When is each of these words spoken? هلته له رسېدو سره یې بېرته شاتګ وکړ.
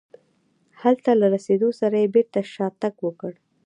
هلته 0.81 1.09
له 1.19 1.25
رسېدو 1.33 1.69
سره 1.79 1.95
یې 2.01 2.07
بېرته 2.15 2.39
شاتګ 2.53 2.95
وکړ. 3.03 3.33